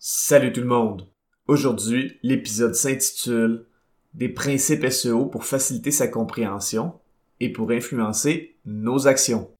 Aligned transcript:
Salut 0.00 0.52
tout 0.52 0.60
le 0.60 0.68
monde! 0.68 1.08
Aujourd'hui, 1.48 2.18
l'épisode 2.22 2.72
s'intitule 2.72 3.66
Des 4.14 4.28
principes 4.28 4.88
SEO 4.88 5.26
pour 5.26 5.44
faciliter 5.44 5.90
sa 5.90 6.06
compréhension 6.06 6.92
et 7.40 7.50
pour 7.50 7.72
influencer 7.72 8.54
nos 8.64 9.08
actions. 9.08 9.50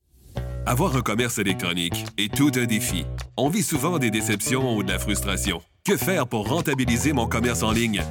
Avoir 0.64 0.94
un 0.94 1.00
commerce 1.00 1.38
électronique 1.38 2.04
est 2.18 2.32
tout 2.32 2.52
un 2.54 2.66
défi. 2.66 3.04
On 3.36 3.48
vit 3.48 3.64
souvent 3.64 3.98
des 3.98 4.12
déceptions 4.12 4.76
ou 4.76 4.84
de 4.84 4.92
la 4.92 5.00
frustration. 5.00 5.60
Que 5.84 5.96
faire 5.96 6.28
pour 6.28 6.46
rentabiliser 6.46 7.12
mon 7.12 7.26
commerce 7.26 7.64
en 7.64 7.72
ligne? 7.72 8.04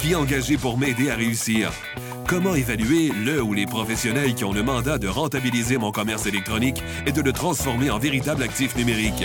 Qui 0.00 0.14
engager 0.14 0.56
pour 0.56 0.78
m'aider 0.78 1.10
à 1.10 1.16
réussir? 1.16 1.72
Comment 2.26 2.54
évaluer 2.54 3.10
le 3.10 3.42
ou 3.42 3.52
les 3.52 3.66
professionnels 3.66 4.34
qui 4.34 4.44
ont 4.46 4.54
le 4.54 4.62
mandat 4.62 4.96
de 4.96 5.08
rentabiliser 5.08 5.76
mon 5.76 5.92
commerce 5.92 6.24
électronique 6.24 6.82
et 7.04 7.12
de 7.12 7.20
le 7.20 7.34
transformer 7.34 7.90
en 7.90 7.98
véritable 7.98 8.42
actif 8.42 8.74
numérique? 8.76 9.24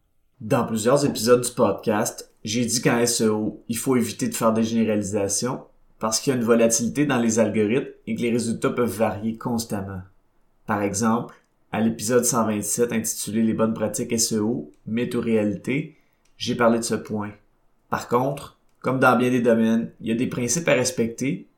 Dans 0.41 0.65
plusieurs 0.65 1.05
épisodes 1.05 1.45
du 1.45 1.51
podcast, 1.51 2.31
j'ai 2.43 2.65
dit 2.65 2.81
qu'en 2.81 3.05
SEO, 3.05 3.63
il 3.69 3.77
faut 3.77 3.95
éviter 3.95 4.27
de 4.27 4.33
faire 4.33 4.51
des 4.51 4.63
généralisations 4.63 5.65
parce 5.99 6.19
qu'il 6.19 6.31
y 6.31 6.33
a 6.33 6.39
une 6.39 6.43
volatilité 6.43 7.05
dans 7.05 7.19
les 7.19 7.37
algorithmes 7.37 7.91
et 8.07 8.15
que 8.15 8.21
les 8.21 8.31
résultats 8.31 8.71
peuvent 8.71 8.89
varier 8.89 9.37
constamment. 9.37 10.01
Par 10.65 10.81
exemple, 10.81 11.35
à 11.71 11.79
l'épisode 11.79 12.25
127 12.25 12.91
intitulé 12.91 13.43
Les 13.43 13.53
bonnes 13.53 13.75
pratiques 13.75 14.19
SEO, 14.19 14.71
mythe 14.87 15.13
ou 15.13 15.21
réalité, 15.21 15.95
j'ai 16.37 16.55
parlé 16.55 16.79
de 16.79 16.85
ce 16.85 16.95
point. 16.95 17.33
Par 17.91 18.07
contre, 18.07 18.57
comme 18.79 18.99
dans 18.99 19.19
bien 19.19 19.29
des 19.29 19.41
domaines, 19.41 19.91
il 20.01 20.07
y 20.07 20.11
a 20.11 20.15
des 20.15 20.25
principes 20.25 20.67
à 20.67 20.73
respecter 20.73 21.49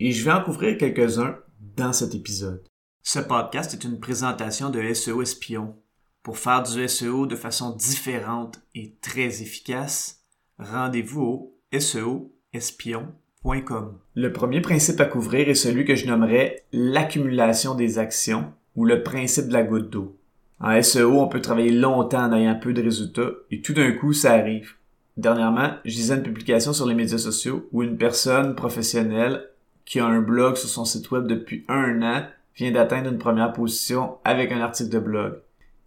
et 0.00 0.10
je 0.10 0.24
vais 0.24 0.32
en 0.32 0.42
couvrir 0.42 0.76
quelques-uns 0.78 1.36
dans 1.76 1.92
cet 1.92 2.16
épisode. 2.16 2.64
Ce 3.04 3.20
podcast 3.20 3.72
est 3.72 3.84
une 3.84 4.00
présentation 4.00 4.68
de 4.68 4.92
SEO 4.94 5.22
Espion, 5.22 5.76
pour 6.22 6.38
faire 6.38 6.62
du 6.62 6.88
SEO 6.88 7.26
de 7.26 7.36
façon 7.36 7.74
différente 7.74 8.60
et 8.74 8.94
très 9.00 9.42
efficace, 9.42 10.22
rendez-vous 10.58 11.22
au 11.22 11.54
seoespion.com. 11.78 13.98
Le 14.14 14.32
premier 14.32 14.60
principe 14.60 15.00
à 15.00 15.06
couvrir 15.06 15.48
est 15.48 15.54
celui 15.54 15.84
que 15.84 15.96
je 15.96 16.06
nommerais 16.06 16.64
l'accumulation 16.72 17.74
des 17.74 17.98
actions 17.98 18.52
ou 18.76 18.84
le 18.84 19.02
principe 19.02 19.48
de 19.48 19.52
la 19.52 19.64
goutte 19.64 19.90
d'eau. 19.90 20.16
En 20.60 20.80
SEO, 20.80 21.20
on 21.20 21.28
peut 21.28 21.40
travailler 21.40 21.72
longtemps 21.72 22.24
en 22.24 22.32
ayant 22.32 22.54
peu 22.54 22.72
de 22.72 22.82
résultats 22.82 23.32
et 23.50 23.60
tout 23.60 23.72
d'un 23.72 23.90
coup, 23.92 24.12
ça 24.12 24.32
arrive. 24.32 24.74
Dernièrement, 25.16 25.72
je 25.84 25.90
lisais 25.90 26.14
une 26.14 26.22
publication 26.22 26.72
sur 26.72 26.86
les 26.86 26.94
médias 26.94 27.18
sociaux 27.18 27.68
où 27.72 27.82
une 27.82 27.98
personne 27.98 28.54
professionnelle 28.54 29.48
qui 29.84 29.98
a 29.98 30.06
un 30.06 30.22
blog 30.22 30.56
sur 30.56 30.68
son 30.68 30.84
site 30.84 31.10
web 31.10 31.26
depuis 31.26 31.64
un 31.68 32.00
an 32.02 32.22
vient 32.54 32.70
d'atteindre 32.70 33.10
une 33.10 33.18
première 33.18 33.52
position 33.52 34.18
avec 34.24 34.52
un 34.52 34.60
article 34.60 34.90
de 34.90 35.00
blog. 35.00 35.34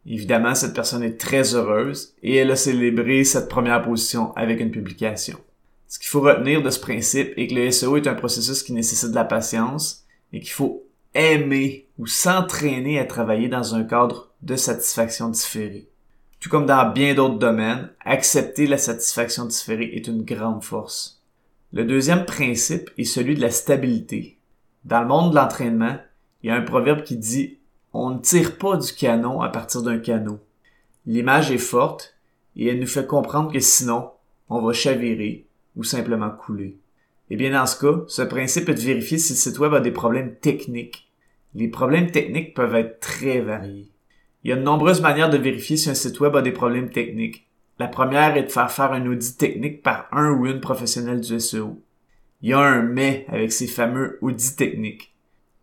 Évidemment, 0.08 0.54
cette 0.54 0.76
personne 0.76 1.04
est 1.04 1.20
très 1.20 1.56
heureuse 1.56 2.14
et 2.22 2.36
elle 2.36 2.52
a 2.52 2.56
célébré 2.56 3.24
cette 3.24 3.50
première 3.50 3.82
position 3.82 4.34
avec 4.36 4.60
une 4.60 4.72
publication. 4.72 5.40
Ce 5.88 6.00
qu'il 6.00 6.10
faut 6.10 6.22
retenir 6.22 6.62
de 6.62 6.70
ce 6.70 6.80
principe 6.80 7.34
est 7.38 7.48
que 7.48 7.56
le 7.56 7.72
SEO 7.72 7.98
est 7.98 8.08
un 8.08 8.16
processus 8.16 8.64
qui 8.64 8.74
nécessite 8.74 9.10
de 9.10 9.16
la 9.16 9.26
patience 9.26 10.06
et 10.34 10.40
qu'il 10.40 10.52
faut 10.52 10.86
aimer 11.14 11.88
ou 11.98 12.06
s'entraîner 12.06 13.00
à 13.00 13.06
travailler 13.06 13.48
dans 13.48 13.74
un 13.76 13.84
cadre 13.84 14.32
de 14.42 14.56
satisfaction 14.56 15.30
différée. 15.30 15.88
Tout 16.40 16.50
comme 16.50 16.66
dans 16.66 16.92
bien 16.92 17.16
d'autres 17.16 17.40
domaines, 17.40 17.90
accepter 18.04 18.68
la 18.68 18.78
satisfaction 18.78 19.46
différée 19.46 19.96
est 19.96 20.08
une 20.08 20.24
grande 20.24 20.64
force. 20.64 21.24
Le 21.74 21.86
deuxième 21.86 22.26
principe 22.26 22.92
est 22.98 23.06
celui 23.06 23.36
de 23.36 23.42
la 23.42 23.52
stabilité. 23.52 24.38
Dans 24.84 25.02
le 25.02 25.08
monde 25.08 25.32
de 25.32 25.36
l'entraînement, 25.36 25.98
il 26.44 26.50
y 26.50 26.52
a 26.52 26.56
un 26.56 26.62
proverbe 26.62 27.04
qui 27.04 27.18
dit 27.18 27.58
on 27.98 28.10
ne 28.10 28.20
tire 28.20 28.58
pas 28.58 28.76
du 28.76 28.92
canon 28.92 29.42
à 29.42 29.50
partir 29.50 29.82
d'un 29.82 30.00
canot. 30.00 30.40
L'image 31.06 31.52
est 31.52 31.58
forte 31.58 32.16
et 32.56 32.68
elle 32.68 32.80
nous 32.80 32.88
fait 32.88 33.08
comprendre 33.08 33.52
que 33.52 33.60
sinon, 33.60 34.10
on 34.50 34.62
va 34.62 34.74
chavirer 34.74 35.48
ou 35.76 35.84
simplement 35.84 36.30
couler. 36.30 36.78
Et 37.30 37.38
bien 37.38 37.52
dans 37.52 37.66
ce 37.66 37.80
cas, 37.80 38.04
ce 38.08 38.22
principe 38.22 38.70
est 38.70 38.74
de 38.74 38.82
vérifier 38.82 39.18
si 39.18 39.34
le 39.34 39.38
site 39.38 39.60
web 39.60 39.74
a 39.74 39.80
des 39.80 39.92
problèmes 39.92 40.36
techniques. 40.36 41.10
Les 41.54 41.70
problèmes 41.70 42.12
techniques 42.12 42.54
peuvent 42.54 42.76
être 42.76 43.00
très 43.00 43.40
variés. 43.40 43.90
Il 44.44 44.50
y 44.50 44.54
a 44.54 44.58
de 44.58 44.62
nombreuses 44.62 45.02
manières 45.02 45.30
de 45.30 45.38
vérifier 45.38 45.78
si 45.78 45.90
un 45.90 45.96
site 45.96 46.20
web 46.20 46.36
a 46.36 46.42
des 46.42 46.52
problèmes 46.52 46.90
techniques. 46.90 47.48
La 47.80 47.88
première 47.88 48.36
est 48.36 48.44
de 48.44 48.52
faire 48.52 48.72
faire 48.72 48.92
un 48.92 49.06
audit 49.08 49.38
technique 49.38 49.82
par 49.82 50.08
un 50.12 50.32
ou 50.32 50.46
une 50.46 50.60
professionnelle 50.60 51.22
du 51.22 51.40
SEO. 51.40 51.82
Il 52.42 52.50
y 52.50 52.54
a 52.54 52.60
un 52.60 52.84
mais 52.84 53.26
avec 53.30 53.54
ces 53.54 53.68
fameux 53.68 54.18
audits 54.22 54.56
techniques. 54.56 55.16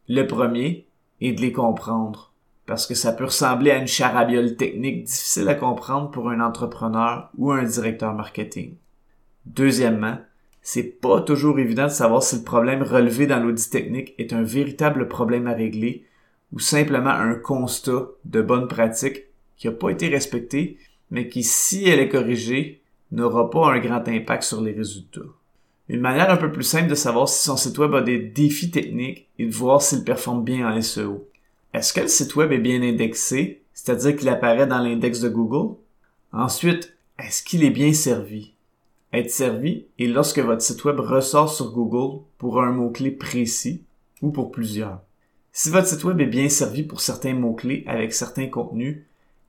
Le 0.09 0.26
premier, 0.26 0.87
et 1.22 1.32
de 1.32 1.40
les 1.40 1.52
comprendre. 1.52 2.32
Parce 2.66 2.86
que 2.86 2.94
ça 2.94 3.12
peut 3.12 3.24
ressembler 3.24 3.70
à 3.70 3.78
une 3.78 3.86
charabiole 3.86 4.56
technique 4.56 5.04
difficile 5.04 5.48
à 5.48 5.54
comprendre 5.54 6.10
pour 6.10 6.28
un 6.28 6.40
entrepreneur 6.40 7.30
ou 7.38 7.52
un 7.52 7.62
directeur 7.62 8.12
marketing. 8.12 8.74
Deuxièmement, 9.46 10.18
c'est 10.62 11.00
pas 11.00 11.20
toujours 11.20 11.58
évident 11.58 11.84
de 11.84 11.92
savoir 11.92 12.22
si 12.22 12.36
le 12.36 12.42
problème 12.42 12.82
relevé 12.82 13.26
dans 13.26 13.38
l'audit 13.38 13.70
technique 13.70 14.14
est 14.18 14.32
un 14.32 14.42
véritable 14.42 15.08
problème 15.08 15.46
à 15.46 15.54
régler 15.54 16.04
ou 16.52 16.58
simplement 16.58 17.10
un 17.10 17.34
constat 17.34 18.08
de 18.24 18.42
bonne 18.42 18.68
pratique 18.68 19.24
qui 19.56 19.68
n'a 19.68 19.72
pas 19.72 19.90
été 19.90 20.08
respecté, 20.08 20.76
mais 21.10 21.28
qui, 21.28 21.44
si 21.44 21.88
elle 21.88 22.00
est 22.00 22.08
corrigée, 22.08 22.82
n'aura 23.12 23.48
pas 23.48 23.72
un 23.72 23.78
grand 23.78 24.06
impact 24.08 24.42
sur 24.42 24.60
les 24.60 24.72
résultats. 24.72 25.20
Une 25.92 26.00
manière 26.00 26.30
un 26.30 26.38
peu 26.38 26.50
plus 26.50 26.64
simple 26.64 26.88
de 26.88 26.94
savoir 26.94 27.28
si 27.28 27.44
son 27.44 27.58
site 27.58 27.76
web 27.76 27.94
a 27.94 28.00
des 28.00 28.19
défis 28.19 28.70
techniques 28.70 29.28
et 29.38 29.44
de 29.44 29.53
voir 29.53 29.82
s'il 29.82 30.04
performe 30.04 30.42
bien 30.42 30.66
en 30.66 30.80
SEO. 30.80 31.28
Est-ce 31.75 31.92
que 31.92 32.00
le 32.00 32.08
site 32.08 32.34
web 32.34 32.50
est 32.50 32.58
bien 32.58 32.80
indexé, 32.80 33.60
c'est-à-dire 33.75 34.16
qu'il 34.16 34.31
apparaît 34.31 34.66
dans 34.66 34.78
l'index 34.78 35.20
de 35.20 35.28
Google? 35.28 35.76
Ensuite, 36.32 36.97
est-ce 37.19 37.42
qu'il 37.42 37.62
est 37.62 37.69
bien 37.69 37.92
servi? 37.92 38.54
Être 39.12 39.31
servi 39.31 39.84
est 39.98 40.06
lorsque 40.06 40.38
votre 40.38 40.62
site 40.62 40.82
web 40.86 40.98
ressort 40.98 41.52
sur 41.52 41.70
Google 41.72 42.22
pour 42.38 42.62
un 42.62 42.72
mot-clé 42.72 43.10
précis 43.10 43.82
ou 44.22 44.31
pour 44.31 44.50
plusieurs. 44.50 45.02
Si 45.52 45.69
votre 45.69 45.88
site 45.88 46.04
web 46.04 46.22
est 46.22 46.26
bien 46.26 46.48
servi 46.48 46.84
pour 46.84 47.02
certains 47.02 47.34
mots-clés 47.34 47.84
avec 47.86 48.14
certains 48.14 48.48
contenus, 48.48 49.02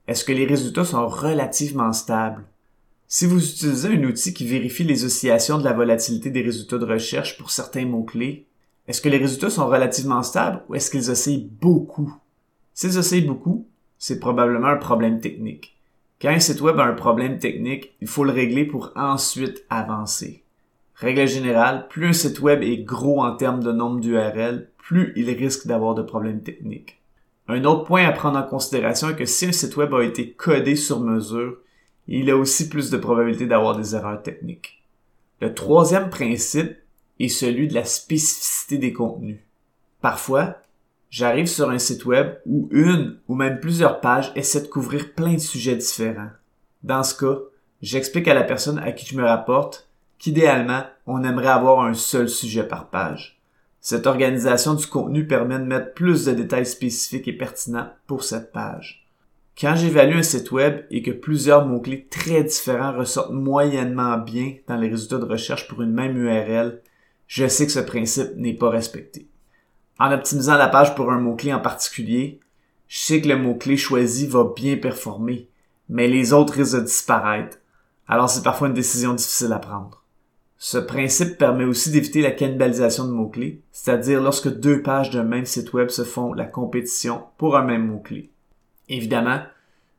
est-ce 0.06 0.26
que 0.26 0.32
les 0.32 0.44
résultats 0.44 0.84
sont 0.84 1.08
relativement 1.08 1.94
stables? 1.94 2.44
Si 3.06 3.26
vous 3.26 3.38
utilisez 3.38 3.88
un 3.88 4.04
outil 4.04 4.34
qui 4.34 4.46
vérifie 4.46 4.84
les 4.84 5.04
oscillations 5.04 5.58
de 5.58 5.64
la 5.64 5.72
volatilité 5.72 6.30
des 6.30 6.42
résultats 6.42 6.78
de 6.78 6.86
recherche 6.86 7.36
pour 7.38 7.50
certains 7.50 7.84
mots-clés, 7.84 8.46
est-ce 8.88 9.00
que 9.00 9.08
les 9.08 9.18
résultats 9.18 9.50
sont 9.50 9.66
relativement 9.66 10.22
stables 10.22 10.62
ou 10.68 10.74
est-ce 10.74 10.90
qu'ils 10.90 11.10
oscillent 11.10 11.50
beaucoup? 11.60 12.14
S'ils 12.72 12.98
oscillent 12.98 13.26
beaucoup, 13.26 13.66
c'est 13.98 14.18
probablement 14.18 14.68
un 14.68 14.76
problème 14.76 15.20
technique. 15.20 15.76
Quand 16.20 16.30
un 16.30 16.40
site 16.40 16.60
web 16.60 16.78
a 16.78 16.84
un 16.84 16.94
problème 16.94 17.38
technique, 17.38 17.94
il 18.00 18.08
faut 18.08 18.24
le 18.24 18.32
régler 18.32 18.64
pour 18.64 18.92
ensuite 18.96 19.64
avancer. 19.70 20.42
Règle 20.94 21.26
générale, 21.26 21.86
plus 21.88 22.06
un 22.06 22.12
site 22.12 22.40
web 22.40 22.62
est 22.62 22.78
gros 22.78 23.22
en 23.22 23.36
termes 23.36 23.62
de 23.62 23.72
nombre 23.72 24.00
d'URL, 24.00 24.68
plus 24.78 25.12
il 25.16 25.30
risque 25.30 25.66
d'avoir 25.66 25.94
de 25.94 26.02
problèmes 26.02 26.42
techniques. 26.42 27.00
Un 27.48 27.64
autre 27.64 27.84
point 27.84 28.06
à 28.06 28.12
prendre 28.12 28.38
en 28.38 28.42
considération 28.42 29.10
est 29.10 29.16
que 29.16 29.26
si 29.26 29.46
un 29.46 29.52
site 29.52 29.76
web 29.76 29.92
a 29.92 30.02
été 30.02 30.32
codé 30.32 30.76
sur 30.76 31.00
mesure, 31.00 31.58
il 32.06 32.30
a 32.30 32.36
aussi 32.36 32.68
plus 32.68 32.90
de 32.90 32.96
probabilité 32.96 33.46
d'avoir 33.46 33.76
des 33.76 33.94
erreurs 33.94 34.22
techniques. 34.22 34.82
Le 35.40 35.54
troisième 35.54 36.10
principe 36.10 36.76
est 37.20 37.28
celui 37.28 37.68
de 37.68 37.74
la 37.74 37.84
spécificité 37.84 38.78
des 38.78 38.92
contenus. 38.92 39.40
Parfois, 40.00 40.58
j'arrive 41.10 41.46
sur 41.46 41.70
un 41.70 41.78
site 41.78 42.04
web 42.04 42.34
où 42.46 42.68
une 42.70 43.18
ou 43.28 43.34
même 43.34 43.60
plusieurs 43.60 44.00
pages 44.00 44.32
essaient 44.36 44.62
de 44.62 44.68
couvrir 44.68 45.12
plein 45.14 45.34
de 45.34 45.38
sujets 45.38 45.76
différents. 45.76 46.30
Dans 46.82 47.02
ce 47.02 47.14
cas, 47.14 47.40
j'explique 47.82 48.28
à 48.28 48.34
la 48.34 48.44
personne 48.44 48.78
à 48.78 48.92
qui 48.92 49.06
je 49.06 49.16
me 49.16 49.24
rapporte 49.24 49.88
qu'idéalement, 50.18 50.84
on 51.06 51.24
aimerait 51.24 51.48
avoir 51.48 51.84
un 51.84 51.94
seul 51.94 52.28
sujet 52.28 52.66
par 52.66 52.88
page. 52.88 53.38
Cette 53.80 54.06
organisation 54.06 54.74
du 54.74 54.86
contenu 54.86 55.26
permet 55.26 55.58
de 55.58 55.64
mettre 55.64 55.92
plus 55.92 56.24
de 56.24 56.32
détails 56.32 56.64
spécifiques 56.64 57.28
et 57.28 57.36
pertinents 57.36 57.90
pour 58.06 58.24
cette 58.24 58.50
page. 58.50 59.03
Quand 59.60 59.76
j'évalue 59.76 60.16
un 60.16 60.22
site 60.22 60.50
web 60.50 60.84
et 60.90 61.00
que 61.00 61.12
plusieurs 61.12 61.64
mots-clés 61.64 62.08
très 62.10 62.42
différents 62.42 62.96
ressortent 62.96 63.30
moyennement 63.30 64.18
bien 64.18 64.56
dans 64.66 64.76
les 64.76 64.88
résultats 64.88 65.18
de 65.18 65.24
recherche 65.24 65.68
pour 65.68 65.80
une 65.82 65.92
même 65.92 66.16
URL, 66.16 66.82
je 67.28 67.46
sais 67.46 67.64
que 67.64 67.72
ce 67.72 67.78
principe 67.78 68.34
n'est 68.34 68.54
pas 68.54 68.68
respecté. 68.68 69.28
En 70.00 70.10
optimisant 70.10 70.56
la 70.56 70.66
page 70.66 70.96
pour 70.96 71.12
un 71.12 71.20
mot-clé 71.20 71.54
en 71.54 71.60
particulier, 71.60 72.40
je 72.88 72.98
sais 72.98 73.20
que 73.20 73.28
le 73.28 73.38
mot-clé 73.38 73.76
choisi 73.76 74.26
va 74.26 74.44
bien 74.56 74.76
performer, 74.76 75.48
mais 75.88 76.08
les 76.08 76.32
autres 76.32 76.54
risquent 76.54 76.78
de 76.78 76.80
disparaître. 76.80 77.58
Alors 78.08 78.28
c'est 78.28 78.42
parfois 78.42 78.66
une 78.66 78.74
décision 78.74 79.14
difficile 79.14 79.52
à 79.52 79.60
prendre. 79.60 80.02
Ce 80.58 80.78
principe 80.78 81.38
permet 81.38 81.64
aussi 81.64 81.90
d'éviter 81.90 82.22
la 82.22 82.32
cannibalisation 82.32 83.04
de 83.04 83.12
mots-clés, 83.12 83.62
c'est-à-dire 83.70 84.20
lorsque 84.20 84.48
deux 84.48 84.82
pages 84.82 85.10
d'un 85.10 85.22
même 85.22 85.46
site 85.46 85.72
web 85.72 85.90
se 85.90 86.02
font 86.02 86.32
la 86.32 86.44
compétition 86.44 87.22
pour 87.38 87.56
un 87.56 87.62
même 87.62 87.86
mot-clé. 87.86 88.32
Évidemment, 88.88 89.40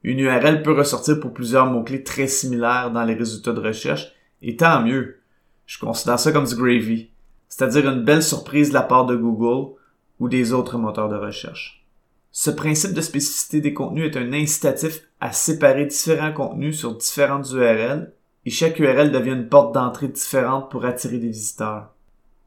une 0.04 0.20
URL 0.20 0.62
peut 0.62 0.78
ressortir 0.78 1.20
pour 1.20 1.34
plusieurs 1.34 1.66
mots-clés 1.66 2.04
très 2.04 2.28
similaires 2.28 2.92
dans 2.92 3.04
les 3.04 3.16
résultats 3.16 3.54
de 3.54 3.62
recherche, 3.62 4.12
et 4.42 4.56
tant 4.56 4.82
mieux. 4.82 5.20
Je 5.66 5.80
considère 5.80 6.20
ça 6.20 6.32
comme 6.32 6.46
du 6.46 6.56
gravy, 6.56 7.10
c'est-à-dire 7.50 7.90
une 7.90 8.04
belle 8.04 8.22
surprise 8.22 8.70
de 8.70 8.76
la 8.76 8.84
part 8.84 9.06
de 9.06 9.16
Google 9.16 9.74
ou 10.20 10.30
des 10.30 10.54
autres 10.54 10.78
moteurs 10.78 11.10
de 11.10 11.16
recherche. 11.16 11.84
Ce 12.32 12.52
principe 12.52 12.94
de 12.94 13.02
spécificité 13.02 13.62
des 13.62 13.74
contenus 13.74 14.12
est 14.12 14.20
un 14.20 14.34
incitatif 14.34 15.02
à 15.22 15.31
séparer 15.31 15.86
différents 15.86 16.34
contenus 16.34 16.78
sur 16.78 16.96
différentes 16.96 17.50
URL 17.52 18.12
et 18.46 18.50
chaque 18.50 18.78
URL 18.78 19.12
devient 19.12 19.31
une 19.31 19.50
porte 19.50 19.74
d'entrée 19.74 20.10
différente 20.10 20.70
pour 20.70 20.86
attirer 20.86 21.18
des 21.18 21.30
visiteurs. 21.30 21.94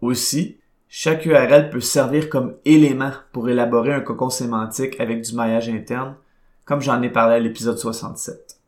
Aussi, 0.01 0.59
chaque 0.89 1.27
URL 1.27 1.71
peut 1.71 1.81
servir 1.81 2.29
comme 2.29 2.55
élément 2.65 3.13
pour 3.33 3.49
élaborer 3.49 3.93
un 3.93 4.01
cocon 4.01 4.31
sémantique 4.31 5.01
avec 5.01 5.23
du 5.23 5.35
maillage 5.35 5.69
interne, 5.69 6.15
comme 6.69 6.83
j'en 6.83 7.01
ai 7.01 7.09
parlé 7.09 7.37
à 7.37 7.39
l'épisode 7.39 7.79
67. 7.79 8.59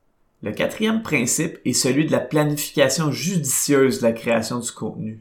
Le 0.43 0.53
quatrième 0.53 1.03
principe 1.03 1.59
est 1.67 1.75
celui 1.75 2.07
de 2.07 2.13
la 2.13 2.21
planification 2.21 3.13
judicieuse 3.13 3.99
de 3.99 4.07
la 4.07 4.13
création 4.13 4.59
du 4.59 4.73
contenu. 4.73 5.21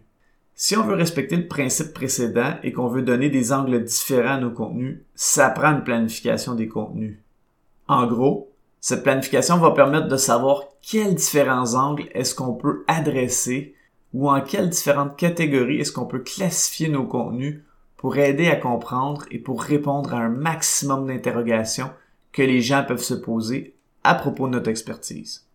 Si 0.56 0.78
on 0.78 0.84
veut 0.84 0.96
respecter 0.96 1.36
le 1.36 1.50
principe 1.50 1.94
précédent 1.94 2.54
et 2.64 2.72
qu'on 2.72 2.88
veut 2.88 3.02
donner 3.02 3.30
des 3.30 3.52
angles 3.52 3.84
différents 3.84 4.36
à 4.36 4.40
nos 4.40 4.52
contenus, 4.52 5.00
ça 5.14 5.50
prend 5.50 5.74
une 5.74 5.84
planification 5.84 6.56
des 6.56 6.70
contenus. 6.70 7.18
En 7.90 8.08
gros, 8.08 8.50
cette 8.80 9.04
planification 9.04 9.58
va 9.58 9.72
permettre 9.72 10.08
de 10.08 10.16
savoir 10.16 10.64
quels 10.82 11.16
différents 11.16 11.74
angles 11.74 12.08
est-ce 12.14 12.34
qu'on 12.34 12.54
peut 12.54 12.86
adresser 12.88 13.76
ou 14.14 14.30
en 14.30 14.40
quelles 14.40 14.70
différentes 14.70 15.18
catégories 15.18 15.82
est-ce 15.82 15.92
qu'on 15.92 16.06
peut 16.06 16.20
classifier 16.20 16.88
nos 16.88 17.04
contenus 17.04 17.60
pour 17.98 18.16
aider 18.16 18.48
à 18.48 18.56
comprendre 18.56 19.26
et 19.32 19.40
pour 19.40 19.64
répondre 19.64 20.14
à 20.14 20.20
un 20.20 20.30
maximum 20.30 21.08
d'interrogations 21.08 21.90
que 22.32 22.42
les 22.42 22.62
gens 22.62 22.84
peuvent 22.88 23.04
se 23.04 23.14
poser 23.14 23.74
à 24.04 24.16
propos 24.16 24.48
de 24.48 24.54
notre 24.54 24.70
expertise. 24.70 25.46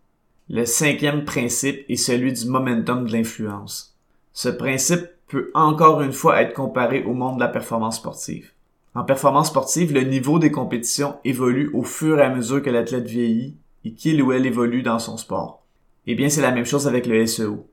Le 0.49 0.65
cinquième 0.65 1.25
principe 1.25 1.83
est 1.89 1.95
celui 1.95 2.31
du 2.33 2.47
momentum 2.47 3.07
de 3.07 3.11
l'influence. 3.11 3.95
Ce 4.33 4.49
principe 4.49 5.07
peut 5.27 5.49
encore 5.53 6.01
une 6.01 6.13
fois 6.13 6.41
être 6.41 6.53
comparé 6.53 7.03
au 7.03 7.13
monde 7.13 7.35
de 7.35 7.39
la 7.39 7.47
performance 7.47 7.97
sportive. 7.97 8.51
En 8.93 9.03
performance 9.03 9.47
sportive, 9.47 9.93
le 9.93 10.01
niveau 10.01 10.39
des 10.39 10.51
compétitions 10.51 11.15
évolue 11.25 11.69
au 11.73 11.83
fur 11.83 12.19
et 12.19 12.23
à 12.23 12.29
mesure 12.29 12.61
que 12.61 12.69
l'athlète 12.69 13.07
vieillit 13.07 13.57
et 13.83 13.93
qu'il 13.93 14.21
ou 14.21 14.31
elle 14.31 14.45
évolue 14.45 14.83
dans 14.83 14.99
son 14.99 15.17
sport. 15.17 15.63
Eh 16.07 16.15
bien, 16.15 16.29
c'est 16.29 16.41
la 16.41 16.51
même 16.51 16.65
chose 16.65 16.87
avec 16.87 17.07
le 17.07 17.25
SEO. 17.25 17.67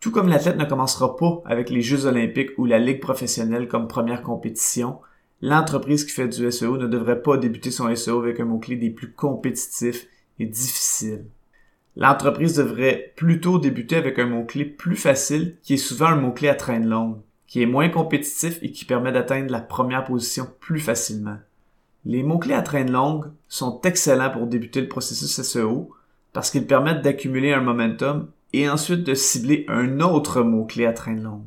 Tout 0.00 0.12
comme 0.12 0.28
l'athlète 0.28 0.58
ne 0.58 0.64
commencera 0.64 1.16
pas 1.16 1.42
avec 1.46 1.70
les 1.70 1.82
Jeux 1.82 2.06
olympiques 2.06 2.56
ou 2.58 2.66
la 2.66 2.78
Ligue 2.78 3.00
professionnelle 3.00 3.66
comme 3.66 3.88
première 3.88 4.22
compétition, 4.22 4.98
l'entreprise 5.40 6.04
qui 6.04 6.12
fait 6.12 6.28
du 6.28 6.50
SEO 6.50 6.76
ne 6.76 6.86
devrait 6.86 7.22
pas 7.22 7.36
débuter 7.36 7.70
son 7.70 7.94
SEO 7.94 8.20
avec 8.20 8.40
un 8.40 8.44
mot-clé 8.44 8.76
des 8.76 8.90
plus 8.90 9.12
compétitifs 9.12 10.06
et 10.38 10.46
difficiles 10.46 11.24
l'entreprise 11.98 12.54
devrait 12.54 13.12
plutôt 13.16 13.58
débuter 13.58 13.96
avec 13.96 14.18
un 14.18 14.26
mot-clé 14.26 14.64
plus 14.64 14.96
facile, 14.96 15.56
qui 15.62 15.74
est 15.74 15.78
souvent 15.78 16.06
un 16.06 16.16
mot-clé 16.16 16.48
à 16.48 16.54
traîne 16.54 16.88
longue, 16.88 17.18
qui 17.46 17.60
est 17.60 17.66
moins 17.66 17.88
compétitif 17.88 18.58
et 18.62 18.70
qui 18.70 18.84
permet 18.84 19.12
d'atteindre 19.12 19.50
la 19.50 19.60
première 19.60 20.04
position 20.04 20.46
plus 20.60 20.80
facilement. 20.80 21.38
Les 22.04 22.22
mots-clés 22.22 22.54
à 22.54 22.62
traîne 22.62 22.92
longue 22.92 23.26
sont 23.48 23.80
excellents 23.82 24.30
pour 24.30 24.46
débuter 24.46 24.80
le 24.80 24.88
processus 24.88 25.42
SEO 25.42 25.90
parce 26.32 26.50
qu'ils 26.50 26.66
permettent 26.66 27.02
d'accumuler 27.02 27.52
un 27.52 27.60
momentum 27.60 28.30
et 28.52 28.68
ensuite 28.70 29.02
de 29.02 29.14
cibler 29.14 29.66
un 29.68 30.00
autre 30.00 30.42
mot-clé 30.42 30.86
à 30.86 30.92
traîne 30.92 31.22
longue. 31.22 31.42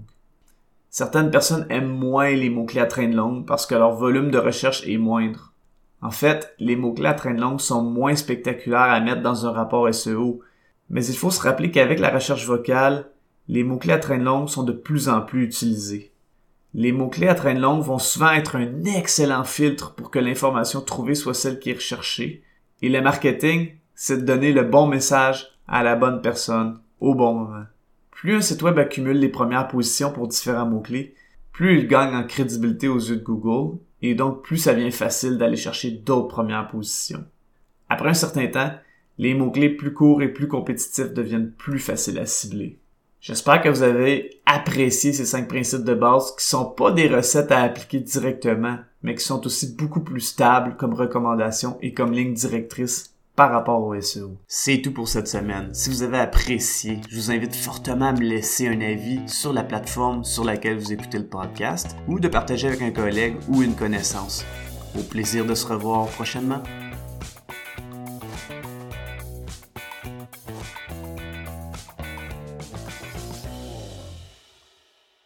Certaines 0.94 1.32
personnes 1.32 1.66
aiment 1.70 1.88
moins 1.88 2.32
les 2.32 2.50
mots-clés 2.50 2.82
à 2.82 2.86
traîne 2.86 3.16
longue 3.16 3.48
parce 3.48 3.66
que 3.66 3.76
leur 3.76 3.94
volume 3.94 4.30
de 4.30 4.38
recherche 4.38 4.86
est 4.86 4.98
moindre. 4.98 5.54
En 6.02 6.12
fait, 6.12 6.54
les 6.60 6.76
mots-clés 6.76 7.08
à 7.08 7.14
traîne 7.14 7.40
longue 7.40 7.62
sont 7.62 7.82
moins 7.82 8.18
spectaculaires 8.18 8.82
à 8.82 9.00
mettre 9.00 9.22
dans 9.22 9.46
un 9.46 9.52
rapport 9.52 9.92
SEO, 9.94 10.42
mais 10.90 11.06
il 11.06 11.16
faut 11.16 11.32
se 11.32 11.40
rappeler 11.40 11.72
qu'avec 11.72 11.98
la 11.98 12.10
recherche 12.10 12.46
vocale, 12.46 13.10
les 13.48 13.64
mots-clés 13.64 13.94
à 13.94 14.00
traîne 14.00 14.26
longue 14.26 14.50
sont 14.50 14.64
de 14.64 14.74
plus 14.74 15.08
en 15.08 15.22
plus 15.22 15.46
utilisés. 15.46 16.12
Les 16.74 16.92
mots-clés 16.92 17.30
à 17.30 17.36
traîne 17.36 17.62
longue 17.62 17.84
vont 17.84 18.00
souvent 18.00 18.32
être 18.32 18.58
un 18.58 18.84
excellent 18.84 19.46
filtre 19.46 19.96
pour 19.96 20.12
que 20.12 20.20
l'information 20.20 20.82
trouvée 20.82 21.16
soit 21.16 21.34
celle 21.34 21.60
qui 21.60 21.70
est 21.70 21.76
recherchée, 21.76 22.44
et 22.82 22.90
le 22.90 23.00
marketing, 23.00 23.76
c'est 23.96 24.18
de 24.18 24.26
donner 24.26 24.52
le 24.52 24.64
bon 24.64 24.88
message 24.88 25.48
à 25.70 25.84
la 25.84 25.96
bonne 25.96 26.22
personne 26.22 26.82
au 27.00 27.16
bon 27.16 27.34
moment. 27.34 27.64
Plus 28.22 28.36
un 28.36 28.42
site 28.42 28.62
web 28.62 28.78
accumule 28.78 29.18
les 29.18 29.30
premières 29.30 29.68
positions 29.68 30.12
pour 30.12 30.28
différents 30.28 30.68
mots-clés, 30.68 31.16
plus 31.52 31.80
il 31.80 31.88
gagne 31.88 32.14
en 32.14 32.24
crédibilité 32.24 32.88
aux 32.88 33.00
yeux 33.00 33.16
de 33.16 33.24
Google, 33.24 33.80
et 34.04 34.14
donc 34.14 34.44
plus 34.44 34.58
ça 34.58 34.76
devient 34.76 34.92
facile 34.92 35.40
d'aller 35.40 35.56
chercher 35.56 35.90
d'autres 35.90 36.28
premières 36.28 36.68
positions. 36.68 37.26
Après 37.90 38.10
un 38.10 38.14
certain 38.14 38.46
temps, 38.46 38.74
les 39.18 39.34
mots-clés 39.34 39.72
plus 39.72 39.92
courts 39.96 40.22
et 40.22 40.32
plus 40.32 40.48
compétitifs 40.48 41.16
deviennent 41.16 41.50
plus 41.50 41.80
faciles 41.80 42.20
à 42.20 42.28
cibler. 42.28 42.78
J'espère 43.22 43.60
que 43.60 43.70
vous 43.70 43.82
avez 43.82 44.40
apprécié 44.46 45.14
ces 45.14 45.26
cinq 45.26 45.48
principes 45.48 45.84
de 45.84 45.96
base 45.96 46.36
qui 46.36 46.46
sont 46.46 46.66
pas 46.66 46.92
des 46.92 47.08
recettes 47.08 47.52
à 47.52 47.64
appliquer 47.64 48.02
directement, 48.02 48.78
mais 49.02 49.16
qui 49.16 49.26
sont 49.26 49.44
aussi 49.48 49.76
beaucoup 49.76 50.02
plus 50.02 50.22
stables 50.22 50.78
comme 50.78 50.94
recommandations 50.94 51.80
et 51.82 51.96
comme 51.96 52.14
ligne 52.14 52.36
directrice 52.36 53.16
rapport 53.50 53.82
au 53.82 54.00
SEO. 54.00 54.38
C'est 54.48 54.82
tout 54.82 54.94
pour 54.94 55.08
cette 55.08 55.28
semaine. 55.28 55.74
Si 55.74 55.90
vous 55.90 56.04
avez 56.04 56.20
apprécié, 56.20 57.00
je 57.10 57.16
vous 57.16 57.32
invite 57.32 57.56
fortement 57.56 58.08
à 58.08 58.14
me 58.14 58.22
laisser 58.22 58.68
un 58.68 58.82
avis 58.82 59.22
sur 59.28 59.54
la 59.54 59.64
plateforme 59.64 60.24
sur 60.24 60.44
laquelle 60.44 60.78
vous 60.78 60.94
écoutez 60.94 61.18
le 61.18 61.28
podcast 61.28 61.96
ou 62.08 62.20
de 62.20 62.28
partager 62.28 62.68
avec 62.68 62.82
un 62.82 62.92
collègue 62.92 63.38
ou 63.48 63.64
une 63.64 63.76
connaissance. 63.76 64.46
Au 64.98 65.02
plaisir 65.02 65.46
de 65.46 65.56
se 65.56 65.66
revoir 65.66 66.08
prochainement. 66.08 66.62